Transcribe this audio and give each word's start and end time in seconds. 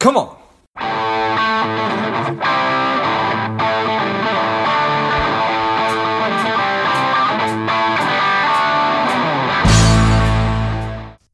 Come 0.00 0.16
on. 0.16 0.34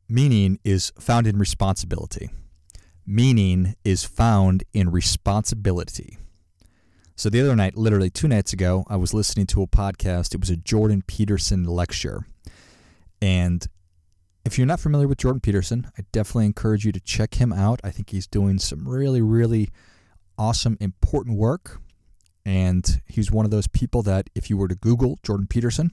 Meaning 0.09 0.59
is 0.65 0.93
found 0.99 1.29
in 1.29 1.39
responsibility. 1.39 2.31
Meaning 3.07 3.77
is 3.85 4.03
found 4.03 4.65
in 4.73 4.91
responsibility. 4.91 6.19
So 7.15 7.31
the 7.31 7.41
other 7.41 7.55
night, 7.55 7.77
literally 7.77 8.11
two 8.11 8.27
nights 8.27 8.53
ago, 8.53 8.85
I 8.89 8.97
was 8.97 9.15
listening 9.15 9.47
to 9.47 9.63
a 9.63 9.69
podcast. 9.69 10.35
It 10.35 10.41
was 10.41 10.51
a 10.51 10.57
Jordan 10.57 11.05
Peterson 11.07 11.63
lecture. 11.63 12.27
And 13.23 13.65
if 14.47 14.57
you're 14.57 14.67
not 14.67 14.79
familiar 14.79 15.09
with 15.09 15.19
Jordan 15.19 15.41
Peterson, 15.41 15.91
I 15.99 16.03
definitely 16.13 16.47
encourage 16.47 16.85
you 16.85 16.93
to 16.93 17.01
check 17.01 17.35
him 17.35 17.53
out. 17.53 17.81
I 17.83 17.91
think 17.91 18.11
he's 18.11 18.29
doing 18.29 18.61
some 18.61 18.89
really, 18.89 19.21
really 19.21 19.71
awesome, 20.39 20.77
important 20.81 21.37
work. 21.37 21.81
And 22.45 23.03
he's 23.07 23.33
one 23.33 23.45
of 23.45 23.51
those 23.51 23.67
people 23.67 24.03
that 24.03 24.31
if 24.37 24.49
you 24.49 24.57
were 24.57 24.69
to 24.69 24.77
Google 24.77 25.19
Jordan 25.25 25.49
Peterson, 25.49 25.91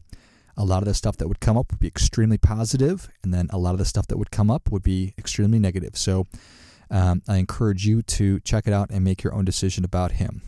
a 0.55 0.63
lot 0.63 0.83
of 0.83 0.85
the 0.85 0.93
stuff 0.93 1.17
that 1.17 1.27
would 1.27 1.39
come 1.39 1.57
up 1.57 1.71
would 1.71 1.79
be 1.79 1.87
extremely 1.87 2.37
positive, 2.37 3.09
and 3.23 3.33
then 3.33 3.47
a 3.49 3.57
lot 3.57 3.71
of 3.71 3.79
the 3.79 3.85
stuff 3.85 4.05
that 4.05 4.19
would 4.19 4.29
come 4.29 4.51
up 4.51 4.71
would 4.71 4.83
be 4.83 5.15
extremely 5.17 5.57
negative. 5.57 5.97
So 5.97 6.27
um, 6.91 7.23
I 7.27 7.37
encourage 7.37 7.87
you 7.87 8.03
to 8.03 8.39
check 8.41 8.67
it 8.67 8.73
out 8.73 8.91
and 8.91 9.03
make 9.03 9.23
your 9.23 9.33
own 9.33 9.45
decision 9.45 9.83
about 9.83 10.11
him. 10.13 10.43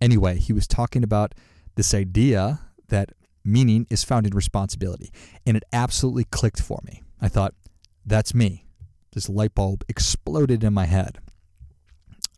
Anyway, 0.00 0.38
he 0.38 0.52
was 0.52 0.66
talking 0.66 1.04
about 1.04 1.36
this 1.76 1.94
idea 1.94 2.58
that 2.88 3.10
meaning 3.44 3.86
is 3.90 4.02
found 4.02 4.26
in 4.26 4.34
responsibility, 4.34 5.12
and 5.46 5.56
it 5.56 5.62
absolutely 5.72 6.24
clicked 6.24 6.60
for 6.60 6.80
me. 6.84 7.02
I 7.24 7.28
thought, 7.28 7.54
that's 8.04 8.34
me. 8.34 8.66
This 9.14 9.30
light 9.30 9.54
bulb 9.54 9.82
exploded 9.88 10.62
in 10.62 10.74
my 10.74 10.84
head. 10.84 11.20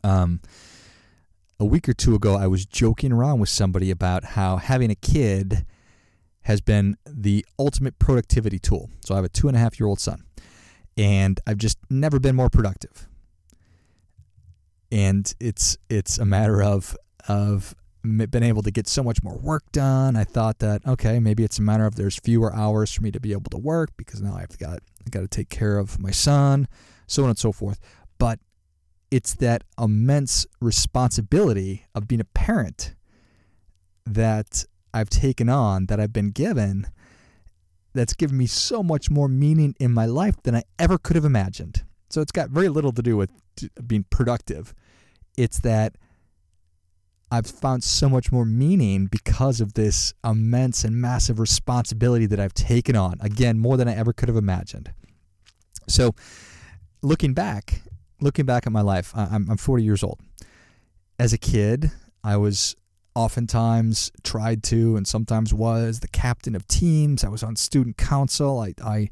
Um, 0.01 0.39
a 1.59 1.65
week 1.65 1.89
or 1.89 1.93
two 1.93 2.15
ago, 2.15 2.37
I 2.37 2.47
was 2.47 2.65
joking 2.65 3.11
around 3.11 3.39
with 3.39 3.49
somebody 3.49 3.91
about 3.91 4.23
how 4.23 4.55
having 4.55 4.89
a 4.89 4.95
kid 4.95 5.65
has 6.43 6.61
been 6.61 6.95
the 7.05 7.45
ultimate 7.59 7.99
productivity 7.99 8.59
tool. 8.59 8.89
So 9.01 9.13
I 9.13 9.17
have 9.17 9.25
a 9.25 9.29
two 9.29 9.49
and 9.49 9.57
a 9.57 9.59
half 9.59 9.77
year 9.77 9.87
old 9.87 9.99
son, 9.99 10.23
and 10.95 11.37
I've 11.45 11.57
just 11.57 11.77
never 11.89 12.17
been 12.17 12.37
more 12.37 12.49
productive. 12.49 13.09
And 14.89 15.33
it's 15.41 15.77
it's 15.89 16.17
a 16.17 16.25
matter 16.25 16.63
of 16.63 16.95
of 17.27 17.75
been 18.31 18.43
able 18.43 18.61
to 18.63 18.71
get 18.71 18.87
so 18.87 19.03
much 19.03 19.23
more 19.23 19.37
work 19.37 19.71
done. 19.71 20.15
I 20.15 20.23
thought 20.23 20.59
that 20.59 20.85
okay, 20.85 21.19
maybe 21.19 21.43
it's 21.43 21.59
a 21.59 21.61
matter 21.61 21.85
of 21.85 21.95
there's 21.95 22.17
fewer 22.17 22.53
hours 22.53 22.93
for 22.93 23.03
me 23.03 23.11
to 23.11 23.19
be 23.19 23.31
able 23.31 23.49
to 23.51 23.57
work 23.57 23.91
because 23.97 24.21
now 24.21 24.35
I've 24.35 24.57
got 24.57 24.79
I've 25.05 25.11
got 25.11 25.21
to 25.21 25.27
take 25.27 25.49
care 25.49 25.77
of 25.77 25.99
my 25.99 26.11
son, 26.11 26.67
so 27.07 27.23
on 27.23 27.29
and 27.29 27.37
so 27.37 27.51
forth. 27.51 27.79
But 28.17 28.39
it's 29.11 29.33
that 29.35 29.63
immense 29.79 30.45
responsibility 30.59 31.85
of 31.95 32.07
being 32.07 32.21
a 32.21 32.25
parent 32.25 32.93
that 34.05 34.65
I've 34.93 35.09
taken 35.09 35.49
on, 35.49 35.85
that 35.87 35.99
I've 35.99 36.13
been 36.13 36.31
given, 36.31 36.87
that's 37.93 38.13
given 38.13 38.37
me 38.37 38.47
so 38.47 38.83
much 38.83 39.09
more 39.09 39.27
meaning 39.27 39.75
in 39.79 39.91
my 39.91 40.05
life 40.05 40.35
than 40.43 40.55
I 40.55 40.63
ever 40.79 40.97
could 40.97 41.15
have 41.15 41.25
imagined. 41.25 41.83
So 42.09 42.21
it's 42.21 42.31
got 42.31 42.49
very 42.49 42.69
little 42.69 42.91
to 42.93 43.01
do 43.01 43.17
with 43.17 43.31
being 43.85 44.05
productive. 44.09 44.73
It's 45.37 45.59
that 45.59 45.95
I've 47.29 47.47
found 47.47 47.83
so 47.83 48.07
much 48.07 48.31
more 48.31 48.45
meaning 48.45 49.07
because 49.07 49.59
of 49.59 49.73
this 49.73 50.13
immense 50.23 50.83
and 50.83 50.95
massive 50.95 51.39
responsibility 51.39 52.25
that 52.25 52.39
I've 52.39 52.53
taken 52.53 52.95
on. 52.95 53.17
Again, 53.19 53.59
more 53.59 53.75
than 53.75 53.87
I 53.87 53.95
ever 53.95 54.13
could 54.13 54.29
have 54.29 54.37
imagined. 54.37 54.91
So, 55.87 56.15
looking 57.01 57.33
back, 57.33 57.81
looking 58.21 58.45
back 58.45 58.65
at 58.65 58.71
my 58.71 58.81
life, 58.81 59.11
I'm, 59.15 59.49
I'm 59.49 59.57
40 59.57 59.83
years 59.83 60.03
old. 60.03 60.19
As 61.19 61.33
a 61.33 61.37
kid, 61.37 61.91
I 62.23 62.37
was 62.37 62.75
oftentimes 63.13 64.11
tried 64.23 64.63
to 64.63 64.95
and 64.95 65.07
sometimes 65.07 65.53
was 65.53 65.99
the 66.01 66.07
captain 66.07 66.55
of 66.55 66.67
teams. 66.67 67.23
I 67.23 67.29
was 67.29 67.43
on 67.43 67.55
student 67.55 67.97
council. 67.97 68.59
I, 68.59 68.73
I 68.83 69.09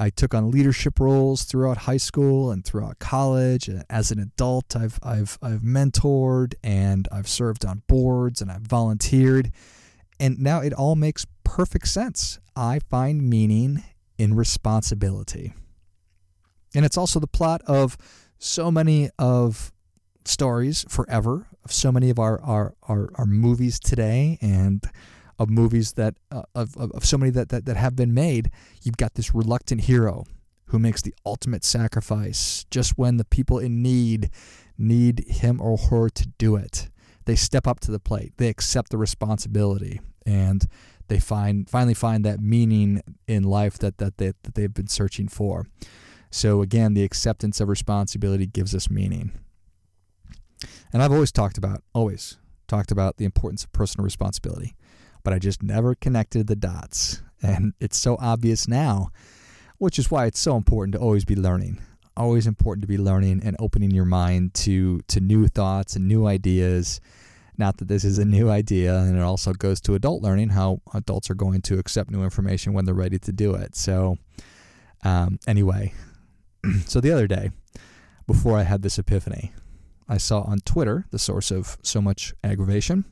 I 0.00 0.10
took 0.10 0.32
on 0.32 0.52
leadership 0.52 1.00
roles 1.00 1.42
throughout 1.42 1.78
high 1.78 1.96
school 1.96 2.52
and 2.52 2.64
throughout 2.64 3.00
college. 3.00 3.66
And 3.66 3.84
As 3.90 4.12
an 4.12 4.20
adult, 4.20 4.76
I've 4.76 4.98
I've 5.02 5.38
I've 5.42 5.62
mentored 5.62 6.54
and 6.62 7.08
I've 7.10 7.26
served 7.26 7.66
on 7.66 7.82
boards 7.88 8.40
and 8.40 8.50
I've 8.50 8.62
volunteered. 8.62 9.50
And 10.20 10.38
now 10.38 10.60
it 10.60 10.72
all 10.72 10.94
makes 10.94 11.26
perfect 11.42 11.88
sense. 11.88 12.38
I 12.54 12.78
find 12.88 13.28
meaning 13.28 13.82
in 14.18 14.34
responsibility. 14.34 15.52
And 16.74 16.84
it's 16.84 16.96
also 16.96 17.18
the 17.18 17.26
plot 17.26 17.60
of 17.66 17.96
so 18.38 18.70
many 18.70 19.10
of 19.18 19.72
stories 20.24 20.84
forever, 20.88 21.48
of 21.64 21.72
so 21.72 21.90
many 21.90 22.08
of 22.08 22.20
our 22.20 22.40
our, 22.42 22.74
our, 22.84 23.10
our 23.16 23.26
movies 23.26 23.80
today 23.80 24.38
and 24.40 24.88
of 25.38 25.48
movies 25.48 25.92
that 25.92 26.14
uh, 26.30 26.42
of, 26.54 26.76
of, 26.76 26.90
of 26.92 27.04
so 27.04 27.16
many 27.16 27.30
that, 27.30 27.48
that 27.50 27.64
that 27.64 27.76
have 27.76 27.94
been 27.94 28.12
made 28.12 28.50
you've 28.82 28.96
got 28.96 29.14
this 29.14 29.34
reluctant 29.34 29.82
hero 29.82 30.24
who 30.68 30.78
makes 30.78 31.02
the 31.02 31.14
ultimate 31.24 31.64
sacrifice 31.64 32.64
just 32.70 32.96
when 32.96 33.16
the 33.16 33.24
people 33.24 33.58
in 33.58 33.82
need 33.82 34.30
need 34.76 35.24
him 35.28 35.60
or 35.60 35.76
her 35.76 36.08
to 36.08 36.28
do 36.38 36.56
it. 36.56 36.88
They 37.24 37.36
step 37.36 37.66
up 37.66 37.80
to 37.80 37.90
the 37.90 37.98
plate. 37.98 38.34
They 38.36 38.48
accept 38.48 38.90
the 38.90 38.98
responsibility. 38.98 40.00
And 40.24 40.66
they 41.08 41.18
find 41.18 41.68
finally 41.68 41.94
find 41.94 42.24
that 42.24 42.40
meaning 42.40 43.02
in 43.26 43.42
life 43.42 43.78
that 43.78 43.98
that, 43.98 44.18
they, 44.18 44.32
that 44.42 44.54
they've 44.54 44.72
been 44.72 44.88
searching 44.88 45.28
for. 45.28 45.66
So 46.30 46.60
again 46.60 46.92
the 46.92 47.02
acceptance 47.02 47.60
of 47.60 47.68
responsibility 47.68 48.46
gives 48.46 48.74
us 48.74 48.90
meaning. 48.90 49.32
And 50.92 51.02
i've 51.02 51.12
always 51.12 51.32
talked 51.32 51.56
about 51.56 51.82
always 51.94 52.36
talked 52.66 52.90
about 52.90 53.16
the 53.16 53.24
importance 53.24 53.64
of 53.64 53.72
personal 53.72 54.04
responsibility 54.04 54.74
but 55.28 55.34
I 55.34 55.38
just 55.38 55.62
never 55.62 55.94
connected 55.94 56.46
the 56.46 56.56
dots. 56.56 57.20
And 57.42 57.74
it's 57.80 57.98
so 57.98 58.16
obvious 58.18 58.66
now, 58.66 59.10
which 59.76 59.98
is 59.98 60.10
why 60.10 60.24
it's 60.24 60.40
so 60.40 60.56
important 60.56 60.94
to 60.94 61.00
always 61.00 61.26
be 61.26 61.36
learning. 61.36 61.82
Always 62.16 62.46
important 62.46 62.80
to 62.80 62.88
be 62.88 62.96
learning 62.96 63.42
and 63.44 63.54
opening 63.58 63.90
your 63.90 64.06
mind 64.06 64.54
to 64.64 65.02
to 65.08 65.20
new 65.20 65.46
thoughts 65.46 65.96
and 65.96 66.08
new 66.08 66.26
ideas. 66.26 67.02
Not 67.58 67.76
that 67.76 67.88
this 67.88 68.04
is 68.04 68.16
a 68.18 68.24
new 68.24 68.48
idea, 68.48 69.00
and 69.00 69.18
it 69.18 69.20
also 69.20 69.52
goes 69.52 69.82
to 69.82 69.94
adult 69.94 70.22
learning, 70.22 70.48
how 70.48 70.80
adults 70.94 71.28
are 71.28 71.34
going 71.34 71.60
to 71.60 71.78
accept 71.78 72.10
new 72.10 72.24
information 72.24 72.72
when 72.72 72.86
they're 72.86 72.94
ready 72.94 73.18
to 73.18 73.30
do 73.30 73.54
it. 73.54 73.76
So, 73.76 74.16
um, 75.04 75.38
anyway, 75.46 75.92
so 76.86 77.02
the 77.02 77.12
other 77.12 77.26
day, 77.26 77.50
before 78.26 78.56
I 78.56 78.62
had 78.62 78.80
this 78.80 78.98
epiphany, 78.98 79.52
I 80.08 80.16
saw 80.16 80.40
on 80.40 80.60
Twitter, 80.60 81.04
the 81.10 81.18
source 81.18 81.50
of 81.50 81.76
so 81.82 82.00
much 82.00 82.32
aggravation, 82.42 83.04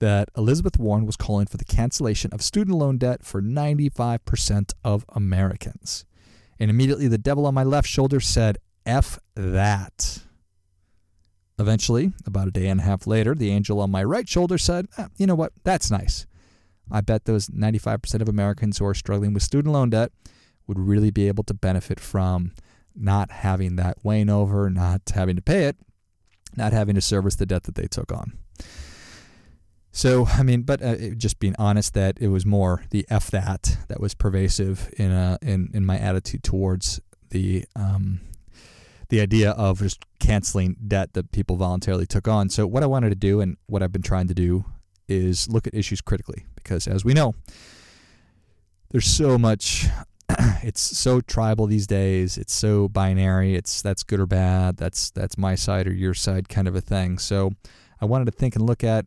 that 0.00 0.28
Elizabeth 0.36 0.78
Warren 0.78 1.06
was 1.06 1.16
calling 1.16 1.46
for 1.46 1.56
the 1.56 1.64
cancellation 1.64 2.32
of 2.32 2.42
student 2.42 2.76
loan 2.76 2.98
debt 2.98 3.24
for 3.24 3.40
95% 3.40 4.72
of 4.84 5.04
Americans. 5.10 6.04
And 6.58 6.70
immediately 6.70 7.08
the 7.08 7.18
devil 7.18 7.46
on 7.46 7.54
my 7.54 7.62
left 7.62 7.88
shoulder 7.88 8.20
said, 8.20 8.58
F 8.84 9.18
that. 9.34 10.22
Eventually, 11.58 12.12
about 12.26 12.48
a 12.48 12.50
day 12.50 12.68
and 12.68 12.80
a 12.80 12.84
half 12.84 13.06
later, 13.06 13.34
the 13.34 13.50
angel 13.50 13.80
on 13.80 13.90
my 13.90 14.02
right 14.02 14.28
shoulder 14.28 14.58
said, 14.58 14.86
eh, 14.96 15.08
You 15.16 15.26
know 15.26 15.34
what? 15.34 15.52
That's 15.62 15.90
nice. 15.90 16.26
I 16.90 17.02
bet 17.02 17.26
those 17.26 17.48
95% 17.48 18.20
of 18.20 18.28
Americans 18.28 18.78
who 18.78 18.86
are 18.86 18.94
struggling 18.94 19.32
with 19.32 19.42
student 19.42 19.72
loan 19.72 19.90
debt 19.90 20.10
would 20.66 20.78
really 20.78 21.10
be 21.10 21.28
able 21.28 21.44
to 21.44 21.54
benefit 21.54 22.00
from 22.00 22.52
not 22.94 23.30
having 23.30 23.76
that 23.76 23.98
wane 24.02 24.30
over, 24.30 24.70
not 24.70 25.02
having 25.14 25.36
to 25.36 25.42
pay 25.42 25.64
it, 25.64 25.76
not 26.56 26.72
having 26.72 26.94
to 26.94 27.00
service 27.00 27.36
the 27.36 27.46
debt 27.46 27.64
that 27.64 27.74
they 27.74 27.86
took 27.86 28.10
on. 28.10 28.32
So, 29.92 30.26
I 30.32 30.42
mean, 30.42 30.62
but 30.62 30.82
uh, 30.82 30.96
just 31.16 31.38
being 31.38 31.54
honest, 31.58 31.94
that 31.94 32.18
it 32.20 32.28
was 32.28 32.46
more 32.46 32.84
the 32.90 33.06
F 33.08 33.30
that 33.30 33.78
that 33.88 34.00
was 34.00 34.14
pervasive 34.14 34.92
in 34.96 35.10
uh, 35.10 35.38
in 35.42 35.70
in 35.74 35.84
my 35.84 35.98
attitude 35.98 36.42
towards 36.42 37.00
the 37.30 37.64
um, 37.76 38.20
the 39.08 39.20
idea 39.20 39.50
of 39.50 39.80
just 39.80 40.04
canceling 40.18 40.76
debt 40.86 41.12
that 41.14 41.32
people 41.32 41.56
voluntarily 41.56 42.06
took 42.06 42.28
on. 42.28 42.48
So, 42.48 42.66
what 42.66 42.82
I 42.82 42.86
wanted 42.86 43.10
to 43.10 43.16
do 43.16 43.40
and 43.40 43.56
what 43.66 43.82
I've 43.82 43.92
been 43.92 44.02
trying 44.02 44.28
to 44.28 44.34
do 44.34 44.64
is 45.08 45.48
look 45.48 45.66
at 45.66 45.74
issues 45.74 46.00
critically, 46.00 46.46
because 46.54 46.86
as 46.86 47.04
we 47.04 47.12
know, 47.12 47.34
there's 48.90 49.06
so 49.06 49.36
much. 49.36 49.86
it's 50.62 50.80
so 50.80 51.20
tribal 51.20 51.66
these 51.66 51.88
days. 51.88 52.38
It's 52.38 52.52
so 52.52 52.88
binary. 52.88 53.56
It's 53.56 53.82
that's 53.82 54.04
good 54.04 54.20
or 54.20 54.26
bad. 54.26 54.76
That's 54.76 55.10
that's 55.10 55.36
my 55.36 55.56
side 55.56 55.88
or 55.88 55.92
your 55.92 56.14
side 56.14 56.48
kind 56.48 56.68
of 56.68 56.76
a 56.76 56.80
thing. 56.80 57.18
So, 57.18 57.52
I 58.00 58.04
wanted 58.04 58.26
to 58.26 58.32
think 58.32 58.54
and 58.54 58.64
look 58.64 58.84
at 58.84 59.06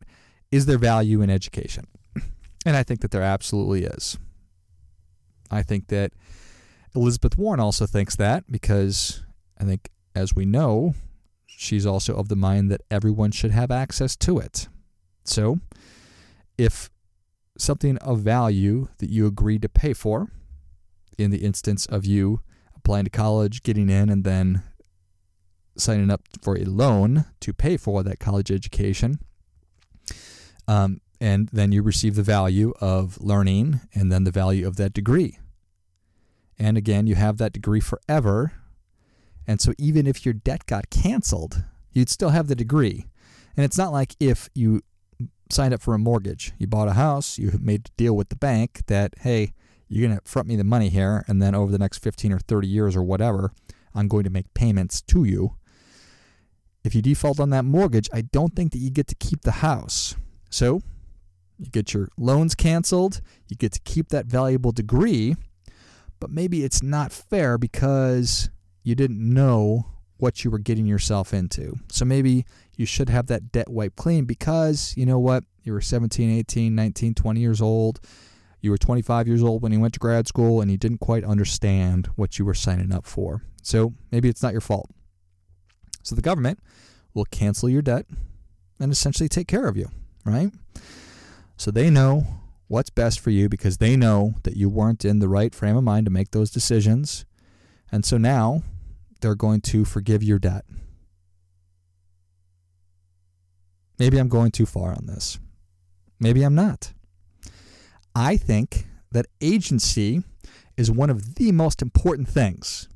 is 0.54 0.68
there 0.68 0.78
value 0.78 1.22
in 1.24 1.32
education? 1.32 1.88
And 2.66 2.78
I 2.78 2.84
think 2.84 3.02
that 3.02 3.12
there 3.12 3.24
absolutely 3.24 3.84
is. 3.84 4.18
I 5.52 5.64
think 5.64 5.88
that 5.88 6.14
Elizabeth 6.96 7.38
Warren 7.38 7.60
also 7.60 7.86
thinks 7.86 8.16
that 8.18 8.50
because 8.50 9.24
I 9.60 9.64
think, 9.66 9.90
as 10.16 10.36
we 10.36 10.46
know, 10.46 10.94
she's 11.46 11.86
also 11.86 12.16
of 12.16 12.30
the 12.30 12.36
mind 12.36 12.72
that 12.72 12.82
everyone 12.90 13.32
should 13.32 13.52
have 13.52 13.72
access 13.72 14.16
to 14.18 14.38
it. 14.38 14.68
So, 15.26 15.60
if 16.58 16.90
something 17.58 17.98
of 17.98 18.20
value 18.20 18.90
that 19.00 19.10
you 19.10 19.26
agreed 19.26 19.64
to 19.64 19.70
pay 19.70 19.94
for, 19.94 20.30
in 21.18 21.32
the 21.32 21.44
instance 21.44 21.86
of 21.88 22.06
you 22.06 22.42
applying 22.76 23.06
to 23.06 23.10
college, 23.10 23.64
getting 23.64 23.90
in, 23.90 24.10
and 24.10 24.24
then 24.24 24.62
signing 25.78 26.12
up 26.12 26.22
for 26.42 26.58
a 26.58 26.64
loan 26.64 27.26
to 27.40 27.54
pay 27.54 27.76
for 27.76 28.04
that 28.04 28.20
college 28.20 28.52
education. 28.52 29.20
Um, 30.68 31.02
and 31.20 31.50
then 31.54 31.72
you 31.72 31.82
receive 31.82 32.16
the 32.16 32.24
value 32.24 32.74
of 32.82 33.20
learning 33.22 33.82
and 33.94 34.12
then 34.12 34.24
the 34.24 34.32
value 34.32 34.68
of 34.68 34.76
that 34.78 34.94
degree. 34.94 35.40
And 36.60 36.78
again, 36.78 37.08
you 37.08 37.16
have 37.16 37.38
that 37.38 37.54
degree 37.54 37.80
forever. 37.80 38.54
And 39.48 39.62
so 39.62 39.74
even 39.78 40.08
if 40.08 40.26
your 40.26 40.34
debt 40.34 40.66
got 40.66 40.90
canceled, 40.90 41.64
you'd 41.92 42.10
still 42.10 42.30
have 42.30 42.48
the 42.48 42.56
degree. 42.56 43.06
And 43.56 43.64
it's 43.64 43.78
not 43.78 43.92
like 43.92 44.16
if 44.20 44.50
you 44.54 44.82
signed 45.50 45.74
up 45.74 45.82
for 45.82 45.94
a 45.94 46.00
mortgage, 46.00 46.54
you 46.58 46.68
bought 46.68 46.88
a 46.88 46.94
house, 46.94 47.38
you 47.38 47.52
made 47.62 47.88
a 47.88 47.92
deal 47.98 48.16
with 48.16 48.30
the 48.30 48.36
bank 48.36 48.82
that, 48.88 49.14
hey, 49.20 49.54
you're 49.88 50.08
going 50.08 50.18
to 50.18 50.30
front 50.30 50.48
me 50.48 50.56
the 50.56 50.64
money 50.64 50.90
here, 50.90 51.24
and 51.28 51.42
then 51.42 51.54
over 51.54 51.72
the 51.72 51.78
next 51.78 52.00
15 52.00 52.34
or 52.34 52.40
30 52.40 52.68
years 52.68 52.96
or 52.96 53.04
whatever, 53.04 53.54
I'm 53.94 54.08
going 54.08 54.24
to 54.24 54.30
make 54.30 54.54
payments 54.54 55.02
to 55.04 55.24
you. 55.24 55.56
If 56.84 56.96
you 56.96 57.02
default 57.02 57.40
on 57.40 57.52
that 57.52 57.64
mortgage, 57.64 58.10
I 58.12 58.22
don't 58.22 58.56
think 58.56 58.72
that 58.72 58.80
you 58.80 58.90
get 58.90 59.08
to 59.08 59.16
keep 59.16 59.42
the 59.42 59.52
house. 59.52 60.16
So 60.54 60.84
you 61.58 61.72
get 61.72 61.96
your 61.96 62.10
loans 62.16 62.54
canceled, 62.54 63.22
you 63.48 63.56
get 63.56 63.72
to 63.72 63.80
keep 63.80 64.10
that 64.10 64.28
valuable 64.28 64.72
degree, 64.72 65.36
but 66.20 66.30
maybe 66.30 66.64
it's 66.64 66.84
not 66.84 67.12
fair 67.12 67.58
because 67.58 68.52
you 68.84 68.94
didn't 68.94 69.18
know 69.18 69.88
what 70.18 70.44
you 70.44 70.52
were 70.52 70.60
getting 70.60 70.86
yourself 70.86 71.34
into. 71.34 71.80
So 71.90 72.06
maybe 72.06 72.46
you 72.78 72.86
should 72.86 73.10
have 73.10 73.26
that 73.28 73.52
debt 73.52 73.68
wiped 73.68 73.96
clean 73.96 74.26
because 74.26 74.94
you 74.96 75.08
know 75.08 75.18
what? 75.18 75.44
You 75.64 75.74
were 75.74 75.82
17, 75.82 76.30
18, 76.30 76.76
19, 76.76 77.16
20 77.16 77.40
years 77.40 77.60
old. 77.60 78.00
You 78.62 78.70
were 78.70 78.78
25 78.78 79.28
years 79.28 79.42
old 79.42 79.64
when 79.64 79.72
you 79.72 79.80
went 79.80 79.96
to 79.96 80.00
grad 80.00 80.28
school 80.28 80.62
and 80.62 80.70
you 80.70 80.78
didn't 80.78 81.00
quite 81.00 81.24
understand 81.24 82.08
what 82.16 82.38
you 82.38 82.46
were 82.46 82.54
signing 82.54 82.94
up 82.94 83.08
for. 83.08 83.42
So 83.64 83.96
maybe 84.12 84.30
it's 84.30 84.44
not 84.44 84.52
your 84.52 84.62
fault. 84.62 84.92
So 86.04 86.14
the 86.14 86.22
government 86.22 86.60
will 87.16 87.26
cancel 87.26 87.70
your 87.70 87.82
debt 87.82 88.06
and 88.80 88.92
essentially 88.92 89.28
take 89.28 89.48
care 89.48 89.66
of 89.66 89.76
you, 89.76 89.90
right? 90.26 90.52
So 91.58 91.72
they 91.72 91.90
know 91.90 92.26
what's 92.68 92.90
best 92.90 93.20
for 93.20 93.30
you 93.30 93.50
because 93.50 93.78
they 93.78 93.96
know 93.96 94.36
that 94.44 94.58
you 94.58 94.70
weren't 94.70 95.06
in 95.06 95.20
the 95.20 95.30
right 95.30 95.54
frame 95.54 95.78
of 95.78 95.84
mind 95.84 96.06
to 96.06 96.12
make 96.12 96.32
those 96.32 96.50
decisions. 96.50 97.26
And 97.92 98.06
so 98.06 98.18
now 98.18 98.64
they're 99.22 99.36
going 99.36 99.62
to 99.62 99.86
forgive 99.86 100.24
your 100.24 100.40
debt. 100.40 100.66
Maybe 104.00 104.18
I'm 104.18 104.28
going 104.28 104.52
too 104.52 104.66
far 104.66 104.92
on 104.92 105.06
this. 105.06 105.40
Maybe 106.20 106.44
I'm 106.44 106.56
not. 106.56 106.94
I 108.16 108.38
think 108.38 108.88
that 109.12 109.28
agency 109.42 110.24
is 110.78 110.90
one 110.90 111.10
of 111.10 111.36
the 111.36 111.52
most 111.52 111.82
important 111.82 112.28
things. 112.28 112.88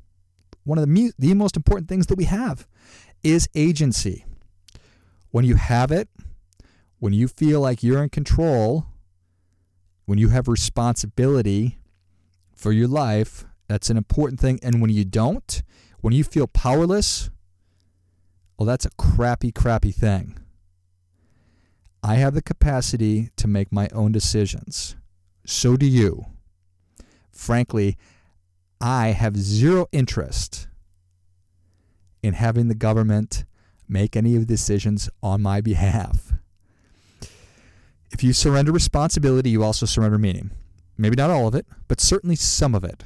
One 0.64 0.78
of 0.78 0.86
the, 0.86 1.12
the 1.18 1.34
most 1.34 1.56
important 1.56 1.88
things 1.88 2.06
that 2.08 2.18
we 2.18 2.24
have 2.24 2.66
is 3.22 3.48
agency. 3.54 4.24
When 5.30 5.44
you 5.44 5.54
have 5.54 5.90
it, 5.92 6.08
when 6.98 7.12
you 7.12 7.28
feel 7.28 7.60
like 7.60 7.82
you're 7.82 8.02
in 8.02 8.10
control, 8.10 8.86
when 10.06 10.18
you 10.18 10.30
have 10.30 10.48
responsibility 10.48 11.78
for 12.54 12.72
your 12.72 12.88
life, 12.88 13.44
that's 13.68 13.90
an 13.90 13.96
important 13.96 14.40
thing. 14.40 14.58
And 14.62 14.80
when 14.80 14.90
you 14.90 15.04
don't, 15.04 15.62
when 16.00 16.12
you 16.12 16.24
feel 16.24 16.46
powerless, 16.46 17.30
well, 18.58 18.66
that's 18.66 18.86
a 18.86 18.90
crappy, 18.90 19.52
crappy 19.52 19.92
thing. 19.92 20.38
I 22.02 22.14
have 22.16 22.34
the 22.34 22.42
capacity 22.42 23.30
to 23.36 23.46
make 23.46 23.72
my 23.72 23.88
own 23.92 24.12
decisions. 24.12 24.96
So 25.44 25.76
do 25.76 25.86
you. 25.86 26.26
Frankly, 27.30 27.96
I 28.80 29.08
have 29.08 29.36
zero 29.36 29.86
interest 29.92 30.68
in 32.22 32.34
having 32.34 32.68
the 32.68 32.74
government 32.74 33.44
make 33.88 34.16
any 34.16 34.34
of 34.34 34.42
the 34.42 34.46
decisions 34.46 35.08
on 35.22 35.42
my 35.42 35.60
behalf. 35.60 36.32
If 38.18 38.24
you 38.24 38.32
surrender 38.32 38.72
responsibility, 38.72 39.50
you 39.50 39.62
also 39.62 39.86
surrender 39.86 40.18
meaning. 40.18 40.50
Maybe 40.96 41.14
not 41.14 41.30
all 41.30 41.46
of 41.46 41.54
it, 41.54 41.66
but 41.86 42.00
certainly 42.00 42.34
some 42.34 42.74
of 42.74 42.82
it. 42.82 43.04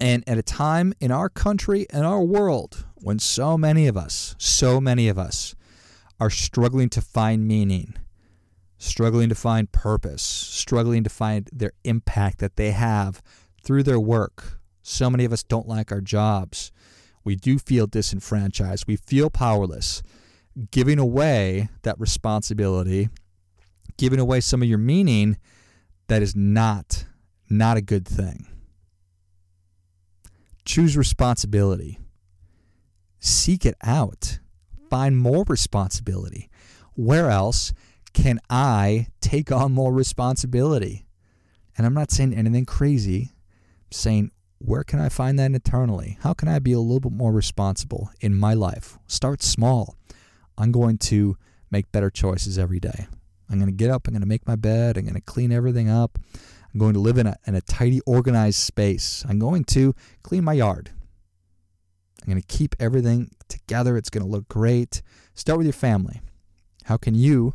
And 0.00 0.22
at 0.28 0.38
a 0.38 0.42
time 0.42 0.94
in 1.00 1.10
our 1.10 1.28
country 1.28 1.88
and 1.90 2.06
our 2.06 2.22
world 2.22 2.84
when 2.94 3.18
so 3.18 3.58
many 3.58 3.88
of 3.88 3.96
us, 3.96 4.36
so 4.38 4.80
many 4.80 5.08
of 5.08 5.18
us, 5.18 5.56
are 6.20 6.30
struggling 6.30 6.88
to 6.90 7.00
find 7.00 7.48
meaning, 7.48 7.96
struggling 8.78 9.30
to 9.30 9.34
find 9.34 9.72
purpose, 9.72 10.22
struggling 10.22 11.02
to 11.02 11.10
find 11.10 11.50
their 11.52 11.72
impact 11.82 12.38
that 12.38 12.54
they 12.54 12.70
have 12.70 13.20
through 13.64 13.82
their 13.82 13.98
work. 13.98 14.60
So 14.80 15.10
many 15.10 15.24
of 15.24 15.32
us 15.32 15.42
don't 15.42 15.66
like 15.66 15.90
our 15.90 16.00
jobs. 16.00 16.70
We 17.24 17.34
do 17.34 17.58
feel 17.58 17.88
disenfranchised. 17.88 18.84
We 18.86 18.94
feel 18.94 19.28
powerless. 19.28 20.04
Giving 20.70 21.00
away 21.00 21.68
that 21.82 21.98
responsibility, 21.98 23.08
giving 23.96 24.18
away 24.18 24.40
some 24.40 24.62
of 24.62 24.68
your 24.68 24.78
meaning, 24.78 25.38
that 26.08 26.22
is 26.22 26.34
not 26.36 27.06
not 27.48 27.76
a 27.76 27.82
good 27.82 28.06
thing. 28.06 28.46
Choose 30.64 30.96
responsibility. 30.96 31.98
Seek 33.20 33.64
it 33.64 33.74
out 33.82 34.38
find 34.94 35.18
more 35.18 35.44
responsibility. 35.48 36.48
Where 36.94 37.28
else 37.28 37.72
can 38.12 38.38
I 38.48 39.08
take 39.20 39.50
on 39.50 39.72
more 39.72 39.92
responsibility? 39.92 41.04
And 41.76 41.84
I'm 41.84 41.94
not 41.94 42.12
saying 42.12 42.32
anything 42.32 42.64
crazy. 42.64 43.32
I'm 43.32 43.90
saying, 43.90 44.30
where 44.58 44.84
can 44.84 45.00
I 45.00 45.08
find 45.08 45.36
that 45.40 45.50
internally? 45.50 46.16
How 46.20 46.32
can 46.32 46.46
I 46.46 46.60
be 46.60 46.72
a 46.72 46.78
little 46.78 47.00
bit 47.00 47.10
more 47.10 47.32
responsible 47.32 48.10
in 48.20 48.36
my 48.36 48.54
life? 48.54 48.98
Start 49.08 49.42
small. 49.42 49.96
I'm 50.56 50.70
going 50.70 50.98
to 50.98 51.36
make 51.72 51.90
better 51.90 52.08
choices 52.08 52.56
every 52.56 52.78
day. 52.78 53.08
I'm 53.50 53.58
going 53.58 53.70
to 53.70 53.76
get 53.76 53.90
up, 53.90 54.06
I'm 54.08 54.14
going 54.14 54.22
to 54.22 54.28
make 54.28 54.46
my 54.46 54.56
bed, 54.56 54.96
I'm 54.96 55.04
going 55.04 55.14
to 55.14 55.20
clean 55.20 55.52
everything 55.52 55.88
up. 55.88 56.18
I'm 56.72 56.80
going 56.80 56.94
to 56.94 57.00
live 57.00 57.18
in 57.18 57.28
a, 57.28 57.36
in 57.46 57.54
a 57.54 57.60
tidy, 57.60 58.00
organized 58.04 58.58
space. 58.58 59.24
I'm 59.28 59.38
going 59.38 59.62
to 59.64 59.94
clean 60.24 60.42
my 60.42 60.54
yard. 60.54 60.90
I'm 62.20 62.32
going 62.32 62.42
to 62.42 62.46
keep 62.48 62.74
everything 62.80 63.30
together. 63.48 63.96
It's 63.96 64.10
going 64.10 64.24
to 64.24 64.30
look 64.30 64.48
great. 64.48 65.00
Start 65.34 65.58
with 65.58 65.66
your 65.66 65.72
family. 65.72 66.20
How 66.84 66.96
can 66.96 67.14
you, 67.14 67.54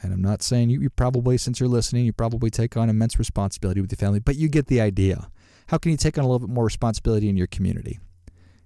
and 0.00 0.12
I'm 0.12 0.22
not 0.22 0.42
saying 0.42 0.70
you, 0.70 0.80
you 0.80 0.90
probably, 0.90 1.38
since 1.38 1.58
you're 1.58 1.68
listening, 1.68 2.04
you 2.04 2.12
probably 2.12 2.50
take 2.50 2.76
on 2.76 2.88
immense 2.88 3.18
responsibility 3.18 3.80
with 3.80 3.90
your 3.90 3.96
family, 3.96 4.20
but 4.20 4.36
you 4.36 4.48
get 4.48 4.66
the 4.66 4.80
idea. 4.80 5.28
How 5.66 5.78
can 5.78 5.90
you 5.90 5.96
take 5.96 6.16
on 6.16 6.24
a 6.24 6.28
little 6.28 6.46
bit 6.46 6.54
more 6.54 6.64
responsibility 6.64 7.28
in 7.28 7.36
your 7.36 7.46
community? 7.46 7.98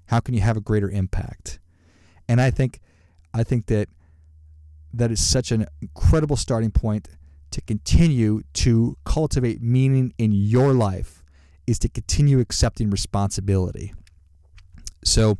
How 0.06 0.20
can 0.20 0.34
you 0.34 0.42
have 0.42 0.56
a 0.56 0.60
greater 0.60 0.90
impact? 0.90 1.58
And 2.28 2.40
I 2.40 2.50
think, 2.50 2.80
I 3.32 3.44
think 3.44 3.66
that 3.66 3.88
that 4.98 5.10
is 5.10 5.24
such 5.24 5.52
an 5.52 5.66
incredible 5.80 6.36
starting 6.36 6.70
point 6.70 7.08
to 7.50 7.60
continue 7.60 8.42
to 8.52 8.96
cultivate 9.04 9.62
meaning 9.62 10.12
in 10.18 10.32
your 10.32 10.72
life 10.72 11.22
is 11.66 11.78
to 11.78 11.88
continue 11.88 12.40
accepting 12.40 12.90
responsibility. 12.90 13.94
So 15.04 15.38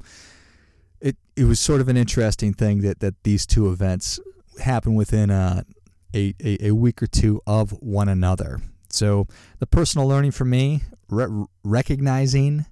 it 1.01 1.17
it 1.37 1.45
was 1.45 1.59
sort 1.61 1.81
of 1.81 1.89
an 1.89 1.97
interesting 1.97 2.55
thing 2.55 2.83
that 2.83 3.01
that 3.01 3.15
these 3.25 3.47
two 3.47 3.71
events 3.71 4.21
happened 4.61 4.97
within 4.97 5.31
uh, 5.31 5.65
a, 6.15 6.35
a, 6.43 6.69
a 6.69 6.71
week 6.73 7.03
or 7.03 7.07
two 7.07 7.41
of 7.47 7.71
one 7.81 8.09
another. 8.09 8.61
So 8.89 9.27
the 9.59 9.67
personal 9.67 10.07
learning 10.07 10.31
for 10.31 10.45
me, 10.45 10.83
re- 11.09 11.47
recognizing 11.65 12.67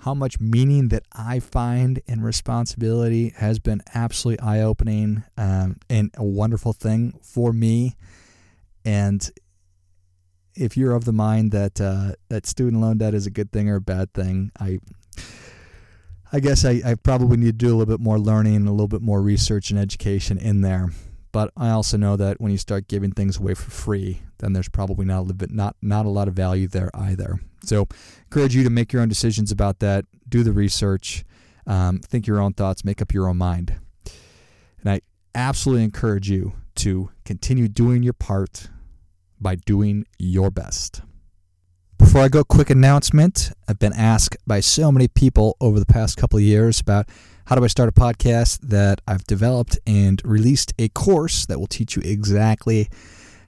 how 0.00 0.14
much 0.14 0.38
meaning 0.38 0.88
that 0.88 1.04
I 1.12 1.40
find 1.40 2.00
in 2.06 2.22
responsibility 2.22 3.32
has 3.36 3.58
been 3.58 3.82
absolutely 3.94 4.44
eye 4.44 4.60
opening 4.60 5.24
um, 5.36 5.76
and 5.88 6.10
a 6.16 6.24
wonderful 6.24 6.72
thing 6.72 7.18
for 7.22 7.52
me. 7.52 7.96
And 8.84 9.28
if 10.54 10.76
you're 10.76 10.94
of 10.94 11.04
the 11.04 11.12
mind 11.12 11.52
that 11.52 11.80
uh, 11.80 12.12
that 12.28 12.46
student 12.46 12.80
loan 12.80 12.98
debt 12.98 13.14
is 13.14 13.26
a 13.26 13.30
good 13.30 13.52
thing 13.52 13.68
or 13.68 13.76
a 13.76 13.80
bad 13.80 14.12
thing, 14.12 14.52
I 14.60 14.78
I 16.32 16.40
guess 16.40 16.64
I, 16.64 16.82
I 16.84 16.94
probably 16.94 17.36
need 17.36 17.46
to 17.46 17.52
do 17.52 17.68
a 17.68 17.76
little 17.76 17.86
bit 17.86 18.00
more 18.00 18.18
learning 18.18 18.56
and 18.56 18.68
a 18.68 18.72
little 18.72 18.88
bit 18.88 19.02
more 19.02 19.22
research 19.22 19.70
and 19.70 19.78
education 19.78 20.38
in 20.38 20.60
there. 20.60 20.90
But 21.36 21.52
I 21.54 21.68
also 21.68 21.98
know 21.98 22.16
that 22.16 22.40
when 22.40 22.50
you 22.50 22.56
start 22.56 22.88
giving 22.88 23.10
things 23.10 23.36
away 23.36 23.52
for 23.52 23.70
free, 23.70 24.22
then 24.38 24.54
there's 24.54 24.70
probably 24.70 25.04
not 25.04 25.26
a 25.30 25.46
not 25.50 25.76
not 25.82 26.06
a 26.06 26.08
lot 26.08 26.28
of 26.28 26.34
value 26.34 26.66
there 26.66 26.90
either. 26.94 27.38
So, 27.62 27.88
encourage 28.22 28.56
you 28.56 28.64
to 28.64 28.70
make 28.70 28.90
your 28.90 29.02
own 29.02 29.10
decisions 29.10 29.52
about 29.52 29.80
that. 29.80 30.06
Do 30.26 30.42
the 30.42 30.52
research, 30.52 31.26
um, 31.66 31.98
think 31.98 32.26
your 32.26 32.40
own 32.40 32.54
thoughts, 32.54 32.86
make 32.86 33.02
up 33.02 33.12
your 33.12 33.28
own 33.28 33.36
mind. 33.36 33.78
And 34.80 34.90
I 34.90 35.02
absolutely 35.34 35.84
encourage 35.84 36.30
you 36.30 36.54
to 36.76 37.10
continue 37.26 37.68
doing 37.68 38.02
your 38.02 38.14
part 38.14 38.70
by 39.38 39.56
doing 39.56 40.06
your 40.18 40.50
best. 40.50 41.02
Before 41.98 42.22
I 42.22 42.28
go, 42.28 42.44
quick 42.44 42.70
announcement. 42.70 43.52
I've 43.68 43.78
been 43.78 43.92
asked 43.92 44.38
by 44.46 44.60
so 44.60 44.90
many 44.90 45.06
people 45.06 45.58
over 45.60 45.78
the 45.78 45.84
past 45.84 46.16
couple 46.16 46.38
of 46.38 46.42
years 46.44 46.80
about 46.80 47.10
how 47.46 47.54
do 47.54 47.64
I 47.64 47.68
start 47.68 47.88
a 47.88 47.92
podcast 47.92 48.58
that 48.62 49.00
I've 49.06 49.24
developed 49.24 49.78
and 49.86 50.20
released 50.24 50.74
a 50.78 50.88
course 50.88 51.46
that 51.46 51.58
will 51.58 51.68
teach 51.68 51.96
you 51.96 52.02
exactly 52.04 52.88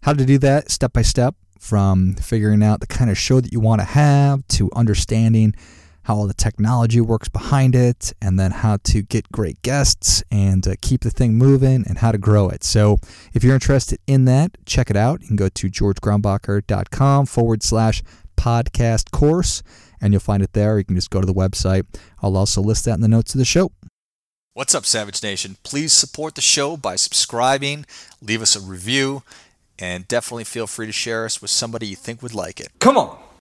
how 0.02 0.12
to 0.12 0.24
do 0.24 0.38
that 0.38 0.70
step 0.70 0.92
by 0.92 1.02
step 1.02 1.34
from 1.58 2.14
figuring 2.14 2.62
out 2.62 2.80
the 2.80 2.86
kind 2.86 3.10
of 3.10 3.18
show 3.18 3.40
that 3.40 3.52
you 3.52 3.58
want 3.58 3.80
to 3.80 3.84
have 3.84 4.46
to 4.48 4.70
understanding 4.74 5.54
how 6.04 6.14
all 6.14 6.26
the 6.26 6.32
technology 6.32 7.02
works 7.02 7.28
behind 7.28 7.74
it, 7.74 8.14
and 8.22 8.40
then 8.40 8.50
how 8.50 8.78
to 8.82 9.02
get 9.02 9.30
great 9.30 9.60
guests 9.60 10.22
and 10.30 10.66
uh, 10.66 10.74
keep 10.80 11.02
the 11.02 11.10
thing 11.10 11.34
moving 11.34 11.84
and 11.86 11.98
how 11.98 12.10
to 12.10 12.16
grow 12.16 12.48
it. 12.48 12.64
So 12.64 12.96
if 13.34 13.44
you're 13.44 13.52
interested 13.52 13.98
in 14.06 14.24
that, 14.24 14.56
check 14.64 14.88
it 14.88 14.96
out. 14.96 15.20
You 15.20 15.26
can 15.26 15.36
go 15.36 15.50
to 15.50 15.68
georgegrumbacher.com 15.68 17.26
forward 17.26 17.62
slash 17.62 18.02
podcast 18.38 19.10
course 19.10 19.62
and 20.00 20.12
you'll 20.12 20.20
find 20.20 20.42
it 20.42 20.52
there. 20.52 20.78
You 20.78 20.84
can 20.84 20.96
just 20.96 21.10
go 21.10 21.20
to 21.20 21.26
the 21.26 21.34
website. 21.34 21.84
I'll 22.22 22.36
also 22.36 22.60
list 22.60 22.84
that 22.84 22.94
in 22.94 23.00
the 23.00 23.08
notes 23.08 23.34
of 23.34 23.38
the 23.38 23.44
show. 23.44 23.72
What's 24.54 24.74
up, 24.74 24.84
Savage 24.84 25.22
Nation? 25.22 25.56
Please 25.62 25.92
support 25.92 26.34
the 26.34 26.40
show 26.40 26.76
by 26.76 26.96
subscribing, 26.96 27.86
leave 28.20 28.42
us 28.42 28.56
a 28.56 28.60
review, 28.60 29.22
and 29.78 30.08
definitely 30.08 30.44
feel 30.44 30.66
free 30.66 30.86
to 30.86 30.92
share 30.92 31.24
us 31.24 31.40
with 31.40 31.50
somebody 31.50 31.86
you 31.86 31.94
think 31.94 32.22
would 32.22 32.34
like 32.34 32.58
it. 32.58 32.70
Come 32.80 32.96
on. 32.96 33.27